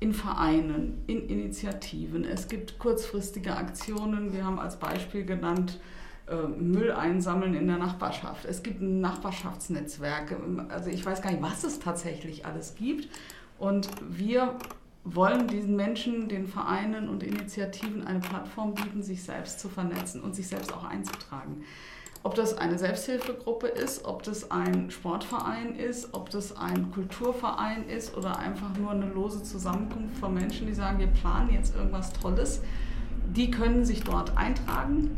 [0.00, 2.24] in Vereinen, in Initiativen.
[2.24, 4.32] Es gibt kurzfristige Aktionen.
[4.32, 5.78] Wir haben als Beispiel genannt,
[6.26, 8.46] äh, Müll einsammeln in der Nachbarschaft.
[8.46, 10.36] Es gibt ein Nachbarschaftsnetzwerk.
[10.70, 13.08] Also ich weiß gar nicht, was es tatsächlich alles gibt.
[13.58, 14.56] Und wir
[15.04, 20.34] wollen diesen Menschen, den Vereinen und Initiativen eine Plattform bieten, sich selbst zu vernetzen und
[20.34, 21.64] sich selbst auch einzutragen.
[22.24, 28.16] Ob das eine Selbsthilfegruppe ist, ob das ein Sportverein ist, ob das ein Kulturverein ist
[28.16, 32.62] oder einfach nur eine lose Zusammenkunft von Menschen, die sagen, wir planen jetzt irgendwas Tolles,
[33.34, 35.16] die können sich dort eintragen.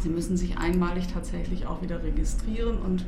[0.00, 3.04] Sie müssen sich einmalig tatsächlich auch wieder registrieren und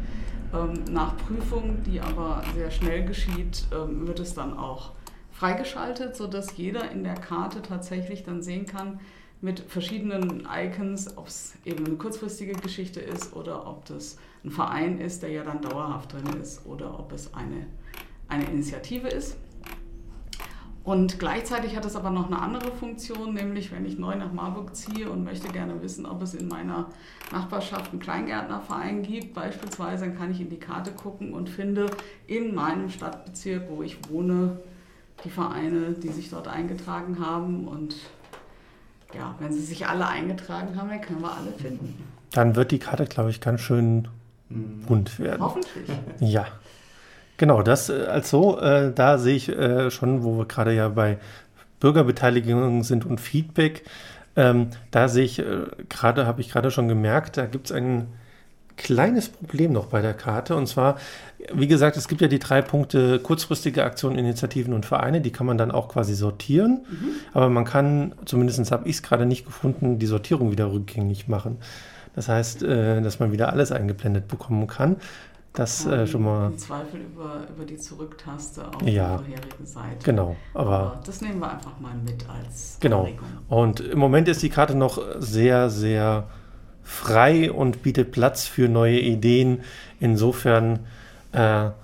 [0.52, 4.92] ähm, nach Prüfung, die aber sehr schnell geschieht, ähm, wird es dann auch
[5.34, 9.00] freigeschaltet, sodass jeder in der Karte tatsächlich dann sehen kann,
[9.40, 14.98] mit verschiedenen Icons, ob es eben eine kurzfristige Geschichte ist oder ob das ein Verein
[14.98, 17.66] ist, der ja dann dauerhaft drin ist oder ob es eine,
[18.28, 19.36] eine Initiative ist.
[20.84, 24.76] Und gleichzeitig hat es aber noch eine andere Funktion, nämlich wenn ich neu nach Marburg
[24.76, 26.90] ziehe und möchte gerne wissen, ob es in meiner
[27.32, 31.86] Nachbarschaft einen Kleingärtnerverein gibt, beispielsweise, dann kann ich in die Karte gucken und finde
[32.26, 34.60] in meinem Stadtbezirk, wo ich wohne,
[35.22, 37.96] die Vereine, die sich dort eingetragen haben und
[39.14, 42.02] ja, wenn sie sich alle eingetragen haben, dann können wir alle finden.
[42.32, 44.08] Dann wird die Karte, glaube ich, ganz schön
[44.48, 44.82] mhm.
[44.86, 45.40] bunt werden.
[45.40, 45.88] Hoffentlich.
[46.20, 46.46] Ja.
[47.36, 50.88] Genau, das äh, als so, äh, da sehe ich äh, schon, wo wir gerade ja
[50.88, 51.18] bei
[51.80, 53.84] Bürgerbeteiligung sind und Feedback.
[54.36, 58.08] Ähm, da sehe ich äh, gerade, habe ich gerade schon gemerkt, da gibt es ein
[58.76, 60.56] kleines Problem noch bei der Karte.
[60.56, 60.96] Und zwar,
[61.52, 65.46] wie gesagt, es gibt ja die drei Punkte kurzfristige Aktionen, Initiativen und Vereine, die kann
[65.46, 66.84] man dann auch quasi sortieren.
[66.88, 67.08] Mhm.
[67.32, 71.58] Aber man kann, zumindest habe ich es gerade nicht gefunden, die Sortierung wieder rückgängig machen.
[72.14, 74.96] Das heißt, äh, dass man wieder alles eingeblendet bekommen kann.
[75.54, 76.48] Das äh, schon mal.
[76.48, 79.98] Im Zweifel über, über die Zurücktaste auf ja, der vorherigen Seite.
[80.02, 83.02] Genau, aber, aber, Das nehmen wir einfach mal mit als Genau.
[83.02, 83.28] Anregung.
[83.48, 86.26] Und im Moment ist die Karte noch sehr, sehr
[86.84, 89.62] frei und bietet Platz für neue Ideen.
[89.98, 90.80] Insofern,
[91.32, 91.74] äh, ja,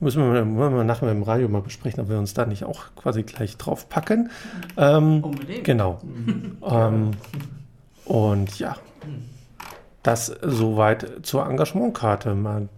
[0.00, 2.84] müssen wir, müssen wir nachher im Radio mal besprechen, ob wir uns da nicht auch
[2.96, 4.30] quasi gleich drauf packen.
[4.76, 5.64] Ähm, Unbedingt.
[5.64, 6.00] Genau.
[6.62, 7.10] ähm,
[8.04, 8.76] und ja.
[10.02, 12.34] Das soweit zur Engagementkarte.
[12.34, 12.68] Mal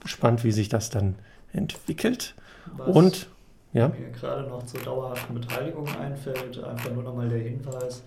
[0.00, 1.16] gespannt, wie sich das dann
[1.52, 2.34] entwickelt.
[2.76, 3.28] Was Und
[3.72, 3.88] ja.
[3.88, 8.02] mir gerade noch zur dauerhaften Beteiligung einfällt, einfach nur nochmal der Hinweis.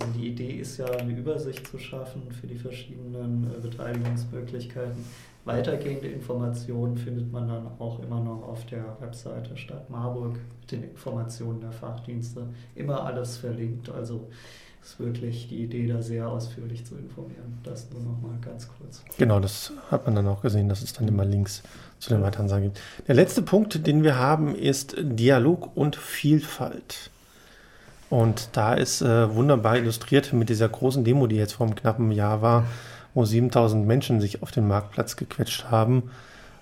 [0.00, 5.04] Also die Idee ist ja, eine Übersicht zu schaffen für die verschiedenen äh, Beteiligungsmöglichkeiten.
[5.44, 10.84] Weitergehende Informationen findet man dann auch immer noch auf der Webseite Stadt Marburg mit den
[10.84, 12.46] Informationen der Fachdienste.
[12.74, 13.90] Immer alles verlinkt.
[13.90, 14.28] Also
[14.82, 17.58] ist wirklich die Idee, da sehr ausführlich zu informieren.
[17.62, 19.02] Das nur noch mal ganz kurz.
[19.18, 21.62] Genau, das hat man dann auch gesehen, dass es dann immer Links
[21.98, 22.80] zu den weiteren Sachen gibt.
[23.06, 27.10] Der letzte Punkt, den wir haben, ist Dialog und Vielfalt.
[28.10, 32.10] Und da ist äh, wunderbar illustriert mit dieser großen Demo, die jetzt vor einem knappen
[32.10, 32.66] Jahr war,
[33.14, 36.10] wo 7000 Menschen sich auf den Marktplatz gequetscht haben,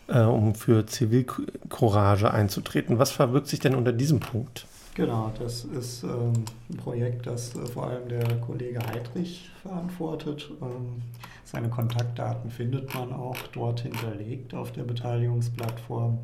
[0.08, 2.98] äh, um für Zivilcourage einzutreten.
[2.98, 4.66] Was verbirgt sich denn unter diesem Punkt?
[4.94, 10.50] Genau, das ist ähm, ein Projekt, das äh, vor allem der Kollege Heidrich verantwortet.
[10.60, 11.02] Ähm,
[11.44, 16.18] seine Kontaktdaten findet man auch dort hinterlegt auf der Beteiligungsplattform.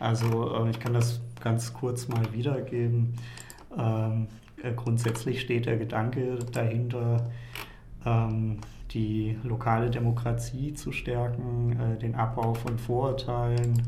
[0.00, 3.14] Also äh, ich kann das ganz kurz mal wiedergeben.
[3.78, 7.30] Ähm, äh, grundsätzlich steht der Gedanke dahinter,
[8.04, 8.58] ähm,
[8.92, 13.82] die lokale Demokratie zu stärken, äh, den Abbau von Vorurteilen,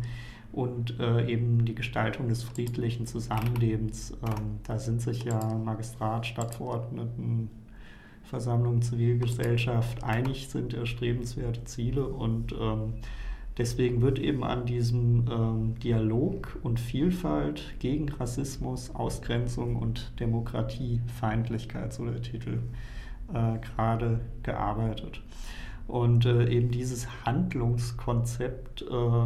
[0.52, 4.12] und äh, eben die Gestaltung des friedlichen Zusammenlebens.
[4.22, 7.50] Ähm, da sind sich ja Magistrat, Stadtverordneten,
[8.24, 12.94] Versammlung, Zivilgesellschaft einig, sind erstrebenswerte Ziele und ähm,
[13.58, 22.06] deswegen wird eben an diesem ähm, Dialog und Vielfalt gegen Rassismus, Ausgrenzung und Demokratiefeindlichkeit, so
[22.06, 22.60] der Titel,
[23.34, 25.20] äh, gerade gearbeitet.
[25.86, 29.24] Und äh, eben dieses Handlungskonzept äh,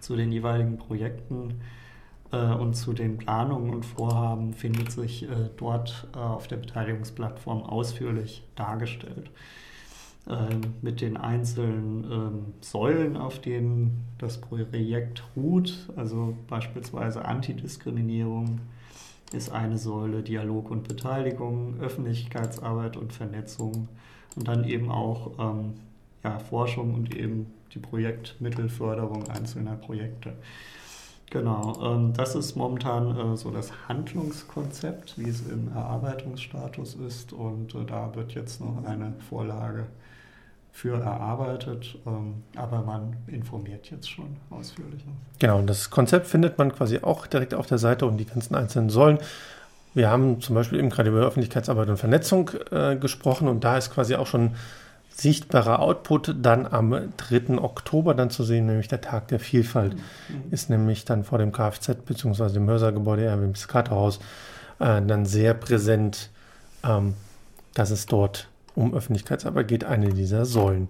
[0.00, 1.60] zu den jeweiligen Projekten
[2.32, 7.62] äh, und zu den Planungen und Vorhaben findet sich äh, dort äh, auf der Beteiligungsplattform
[7.62, 9.30] ausführlich dargestellt.
[10.28, 18.60] Ähm, mit den einzelnen ähm, Säulen, auf denen das Projekt ruht, also beispielsweise Antidiskriminierung
[19.32, 23.88] ist eine Säule, Dialog und Beteiligung, Öffentlichkeitsarbeit und Vernetzung
[24.36, 25.74] und dann eben auch ähm,
[26.22, 30.34] ja, Forschung und eben die Projektmittelförderung einzelner Projekte.
[31.30, 37.32] Genau, ähm, das ist momentan äh, so das Handlungskonzept, wie es im Erarbeitungsstatus ist.
[37.32, 39.86] Und äh, da wird jetzt noch eine Vorlage
[40.72, 45.10] für erarbeitet, ähm, aber man informiert jetzt schon ausführlicher.
[45.38, 48.56] Genau, und das Konzept findet man quasi auch direkt auf der Seite und die ganzen
[48.56, 49.18] einzelnen Säulen.
[49.94, 53.90] Wir haben zum Beispiel eben gerade über Öffentlichkeitsarbeit und Vernetzung äh, gesprochen und da ist
[53.90, 54.54] quasi auch schon
[55.20, 57.58] sichtbarer Output dann am 3.
[57.58, 59.94] Oktober dann zu sehen, nämlich der Tag der Vielfalt.
[59.94, 60.50] Mhm.
[60.50, 62.54] Ist nämlich dann vor dem Kfz bzw.
[62.54, 64.18] dem Mörsergebäude im Skaterhaus
[64.78, 66.30] äh, dann sehr präsent,
[66.82, 67.14] ähm,
[67.74, 70.88] dass es dort um Öffentlichkeitsarbeit geht, eine dieser Säulen.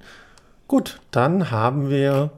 [0.69, 2.31] Gut, dann haben wir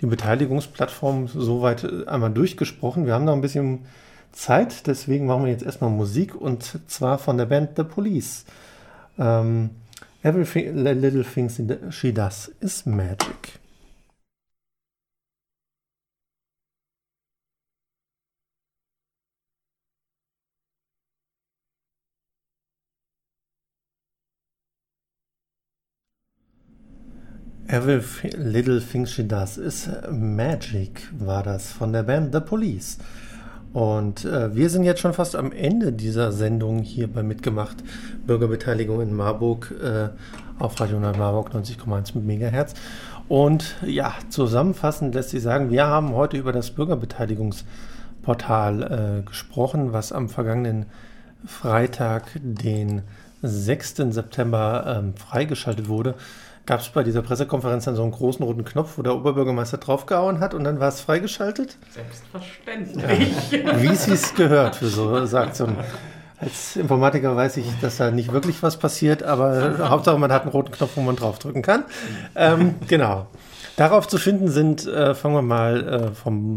[0.00, 3.04] die Beteiligungsplattform soweit äh, einmal durchgesprochen.
[3.04, 3.84] Wir haben noch ein bisschen
[4.32, 8.46] Zeit, deswegen machen wir jetzt erstmal Musik und zwar von der Band The Police.
[9.18, 9.70] Ähm,
[10.28, 11.48] Every little thing
[11.90, 13.54] she does is magic.
[27.70, 28.02] Every
[28.36, 32.98] little thing she does is magic, war das von der Band The Police.
[33.72, 37.76] Und äh, wir sind jetzt schon fast am Ende dieser Sendung hier bei Mitgemacht
[38.26, 40.08] Bürgerbeteiligung in Marburg äh,
[40.58, 42.72] auf Radio Marburg 90,1 MHz.
[43.28, 50.12] Und ja, zusammenfassend lässt sich sagen, wir haben heute über das Bürgerbeteiligungsportal äh, gesprochen, was
[50.12, 50.86] am vergangenen
[51.46, 53.02] Freitag, den
[53.42, 53.96] 6.
[54.10, 56.14] September, ähm, freigeschaltet wurde,
[56.68, 60.38] gab es bei dieser Pressekonferenz dann so einen großen roten Knopf, wo der Oberbürgermeister draufgehauen
[60.40, 61.78] hat und dann war es freigeschaltet?
[61.90, 63.50] Selbstverständlich.
[63.50, 65.76] Ja, wie sie es gehört für so, ein
[66.38, 70.50] als Informatiker weiß ich, dass da nicht wirklich was passiert, aber Hauptsache man hat einen
[70.50, 71.84] roten Knopf, wo man draufdrücken kann.
[72.36, 73.26] Ähm, genau.
[73.76, 76.56] Darauf zu finden sind, äh, fangen wir mal äh, vom,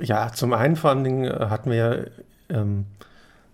[0.00, 2.12] ja, zum einen vor allen Dingen äh, hatten wir
[2.48, 2.86] ähm,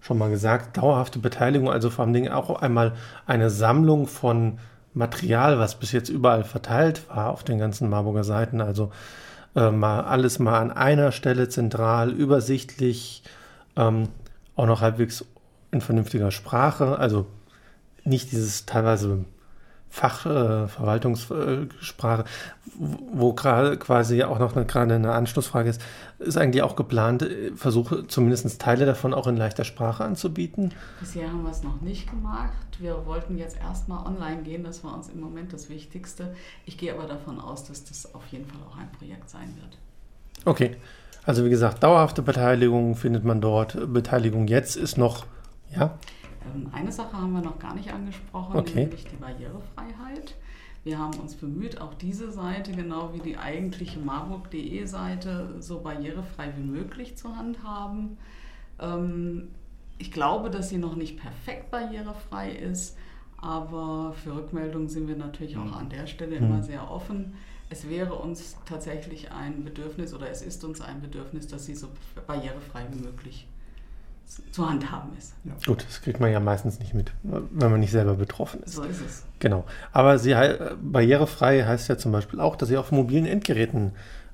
[0.02, 2.92] schon mal gesagt, dauerhafte Beteiligung, also vor allen Dingen auch einmal
[3.26, 4.58] eine Sammlung von
[4.94, 8.90] Material, was bis jetzt überall verteilt war auf den ganzen Marburger Seiten, also
[9.54, 13.22] äh, mal alles mal an einer Stelle zentral, übersichtlich,
[13.76, 14.08] ähm,
[14.56, 15.24] auch noch halbwegs
[15.70, 17.26] in vernünftiger Sprache, also
[18.04, 19.24] nicht dieses teilweise
[19.90, 22.24] Fachverwaltungssprache, äh,
[23.12, 25.82] wo gerade quasi auch noch eine, gerade eine Anschlussfrage ist,
[26.20, 30.72] ist eigentlich auch geplant, äh, Versuche zumindest Teile davon auch in leichter Sprache anzubieten?
[31.00, 32.52] Bisher haben wir es noch nicht gemacht.
[32.78, 36.36] Wir wollten jetzt erstmal online gehen, das war uns im Moment das Wichtigste.
[36.66, 39.76] Ich gehe aber davon aus, dass das auf jeden Fall auch ein Projekt sein wird.
[40.44, 40.76] Okay,
[41.26, 43.92] also wie gesagt, dauerhafte Beteiligung findet man dort.
[43.92, 45.26] Beteiligung jetzt ist noch
[45.74, 45.98] ja.
[46.46, 48.84] Ähm, eine Sache haben wir noch gar nicht angesprochen, okay.
[48.84, 50.36] nämlich die Barrierefreiheit.
[50.82, 56.54] Wir haben uns bemüht, auch diese Seite, genau wie die eigentliche marburg.de Seite, so barrierefrei
[56.56, 58.16] wie möglich zu handhaben.
[58.78, 59.48] Ähm,
[59.98, 62.96] ich glaube, dass sie noch nicht perfekt barrierefrei ist,
[63.36, 66.46] aber für Rückmeldungen sind wir natürlich auch an der Stelle mhm.
[66.46, 67.34] immer sehr offen.
[67.68, 71.88] Es wäre uns tatsächlich ein Bedürfnis oder es ist uns ein Bedürfnis, dass sie so
[72.26, 73.49] barrierefrei wie möglich ist
[74.52, 75.34] zu handhaben ist.
[75.44, 75.52] Ja.
[75.66, 78.74] Gut, das kriegt man ja meistens nicht mit, wenn man nicht selber betroffen ist.
[78.74, 79.24] So ist es.
[79.38, 79.64] Genau.
[79.92, 80.34] Aber sie,
[80.80, 83.92] barrierefrei heißt ja zum Beispiel auch, dass sie auf mobilen Endgeräten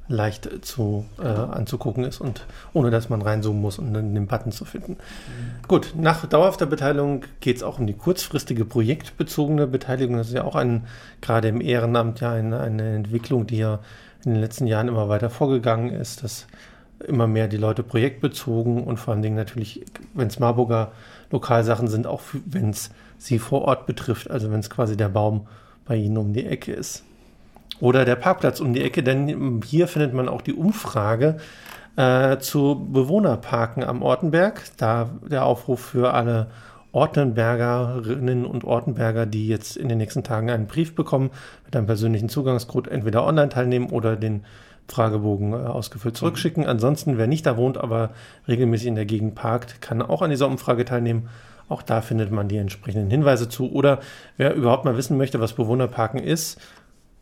[0.09, 4.65] leicht zu, äh, anzugucken ist und ohne dass man reinzoomen muss, um den Button zu
[4.65, 4.93] finden.
[4.93, 5.67] Mhm.
[5.67, 10.17] Gut, nach dauerhafter Beteiligung geht es auch um die kurzfristige projektbezogene Beteiligung.
[10.17, 10.87] Das ist ja auch ein,
[11.21, 13.81] gerade im Ehrenamt ja eine, eine Entwicklung, die ja
[14.25, 16.47] in den letzten Jahren immer weiter vorgegangen ist, dass
[17.07, 19.85] immer mehr die Leute projektbezogen und vor allen Dingen natürlich,
[20.15, 20.93] wenn es Marburger
[21.31, 25.47] Lokalsachen sind, auch wenn es sie vor Ort betrifft, also wenn es quasi der Baum
[25.85, 27.05] bei ihnen um die Ecke ist.
[27.81, 31.37] Oder der Parkplatz um die Ecke, denn hier findet man auch die Umfrage
[31.97, 34.63] äh, zu Bewohnerparken am Ortenberg.
[34.79, 36.49] Da der Aufruf für alle
[36.93, 41.31] Ortenbergerinnen und Ortenberger, die jetzt in den nächsten Tagen einen Brief bekommen
[41.67, 44.45] mit einem persönlichen Zugangscode, entweder online teilnehmen oder den
[44.89, 46.67] Fragebogen äh, ausgefüllt zurückschicken.
[46.67, 48.11] Ansonsten, wer nicht da wohnt, aber
[48.49, 51.29] regelmäßig in der Gegend parkt, kann auch an dieser Umfrage teilnehmen.
[51.69, 53.73] Auch da findet man die entsprechenden Hinweise zu.
[53.73, 54.01] Oder
[54.37, 56.61] wer überhaupt mal wissen möchte, was Bewohnerparken ist,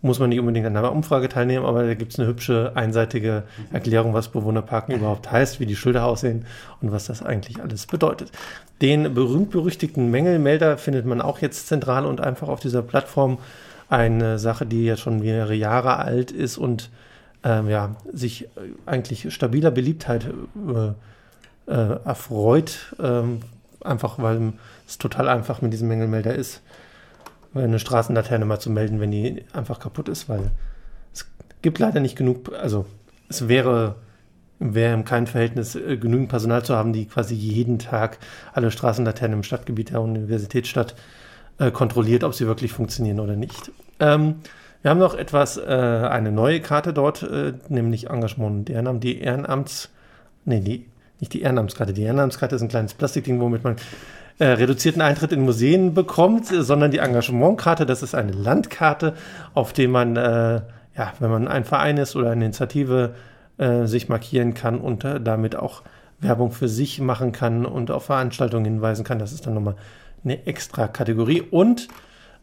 [0.04, 3.44] muss man nicht unbedingt an einer Umfrage teilnehmen, aber da gibt es eine hübsche, einseitige
[3.72, 6.44] Erklärung, was Bewohnerparken überhaupt heißt, wie die Schilder aussehen
[6.82, 8.30] und was das eigentlich alles bedeutet.
[8.82, 13.38] Den berühmt-berüchtigten Mängelmelder findet man auch jetzt zentral und einfach auf dieser Plattform.
[13.88, 16.90] Eine Sache, die ja schon mehrere Jahre alt ist und
[17.44, 18.48] ähm, ja, sich
[18.86, 23.40] eigentlich stabiler Beliebtheit äh, äh, erfreut, ähm,
[23.82, 24.54] einfach weil
[24.86, 26.62] es total einfach mit diesem Mängelmelder ist,
[27.54, 30.50] eine Straßenlaterne mal zu melden, wenn die einfach kaputt ist, weil
[31.12, 31.26] es
[31.62, 32.86] gibt leider nicht genug, also
[33.28, 33.96] es wäre
[34.60, 38.18] wäre im kein Verhältnis äh, genügend Personal zu haben, die quasi jeden Tag
[38.52, 40.94] alle Straßenlaternen im Stadtgebiet der Universitätsstadt
[41.58, 43.72] äh, kontrolliert, ob sie wirklich funktionieren oder nicht.
[44.00, 44.36] Ähm,
[44.84, 49.02] wir haben noch etwas, äh, eine neue Karte dort, äh, nämlich Engagement und Ehrenamt.
[49.02, 49.88] Die Ehrenamts,
[50.44, 50.84] nee, die,
[51.20, 51.94] nicht die Ehrenamtskarte.
[51.94, 53.76] Die Ehrenamtskarte ist ein kleines Plastikding, womit man
[54.38, 59.14] äh, reduzierten Eintritt in Museen bekommt, sondern die Engagementkarte, das ist eine Landkarte,
[59.54, 60.60] auf der man, äh,
[60.98, 63.14] ja, wenn man ein Verein ist oder eine Initiative,
[63.56, 65.80] äh, sich markieren kann und äh, damit auch
[66.20, 69.18] Werbung für sich machen kann und auf Veranstaltungen hinweisen kann.
[69.18, 69.76] Das ist dann nochmal
[70.24, 71.40] eine extra Kategorie.
[71.40, 71.88] Und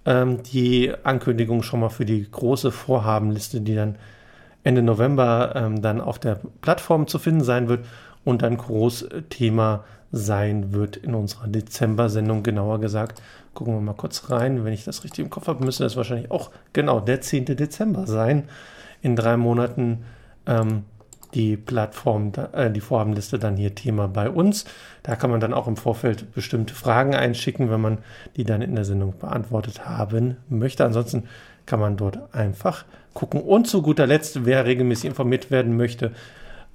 [0.06, 3.98] ähm, die Ankündigung schon mal für die große Vorhabenliste, die dann
[4.64, 7.86] Ende November ähm, dann auf der Plattform zu finden sein wird
[8.24, 13.22] und dann groß Thema sein wird in unserer Dezember-Sendung, genauer gesagt.
[13.54, 14.64] Gucken wir mal kurz rein.
[14.66, 17.46] Wenn ich das richtig im Kopf habe, müsste das wahrscheinlich auch genau der 10.
[17.46, 18.50] Dezember sein.
[19.02, 20.04] In drei Monaten
[20.46, 20.84] ähm,
[21.34, 24.66] die Plattform, äh, die Vorhabenliste dann hier Thema bei uns.
[25.04, 27.98] Da kann man dann auch im Vorfeld bestimmte Fragen einschicken, wenn man
[28.36, 30.86] die dann in der Sendung beantwortet haben möchte.
[30.86, 31.24] Ansonsten
[31.66, 33.42] kann man dort einfach gucken.
[33.42, 36.12] Und zu guter Letzt, wer regelmäßig informiert werden möchte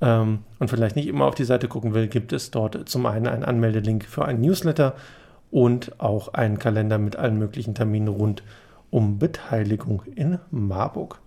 [0.00, 3.26] ähm, und vielleicht nicht immer auf die Seite gucken will, gibt es dort zum einen
[3.26, 4.94] einen Anmeldelink für einen Newsletter
[5.50, 8.42] und auch einen Kalender mit allen möglichen Terminen rund
[8.90, 11.18] um Beteiligung in Marburg.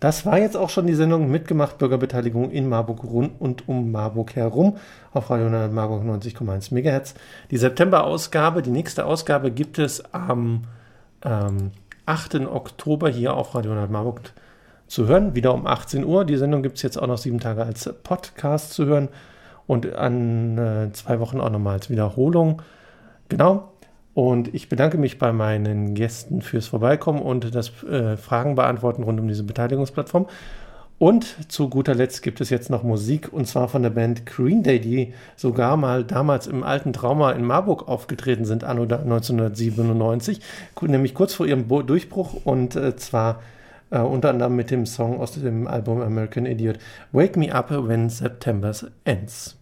[0.00, 4.34] Das war jetzt auch schon die Sendung Mitgemacht Bürgerbeteiligung in Marburg rund und um Marburg
[4.34, 4.78] herum
[5.12, 7.14] auf Radio 100 Marburg 90,1 MHz.
[7.50, 10.62] Die September-Ausgabe, die nächste Ausgabe gibt es am
[11.22, 11.72] ähm,
[12.06, 12.46] 8.
[12.46, 14.32] Oktober hier auf Radio 100 Marburg
[14.86, 16.24] zu hören, wieder um 18 Uhr.
[16.24, 19.08] Die Sendung gibt es jetzt auch noch sieben Tage als Podcast zu hören
[19.66, 22.62] und an äh, zwei Wochen auch nochmal als Wiederholung.
[23.28, 23.69] Genau.
[24.20, 29.18] Und ich bedanke mich bei meinen Gästen fürs Vorbeikommen und das äh, Fragen beantworten rund
[29.18, 30.26] um diese Beteiligungsplattform.
[30.98, 34.62] Und zu guter Letzt gibt es jetzt noch Musik und zwar von der Band Green
[34.62, 40.42] Day, die sogar mal damals im alten Trauma in Marburg aufgetreten sind, anno 1997,
[40.82, 43.40] nämlich kurz vor ihrem Durchbruch und äh, zwar
[43.88, 46.76] äh, unter anderem mit dem Song aus dem Album American Idiot
[47.12, 49.59] Wake Me Up When September Ends.